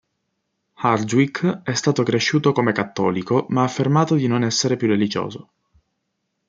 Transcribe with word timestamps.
Hardwick 0.79 1.61
è 1.61 1.75
stato 1.75 2.01
cresciuto 2.01 2.53
come 2.53 2.71
cattolico, 2.71 3.45
ma 3.49 3.61
ha 3.61 3.65
affermato 3.65 4.15
di 4.15 4.25
non 4.25 4.43
essere 4.43 4.75
più 4.75 4.87
religioso. 4.87 5.49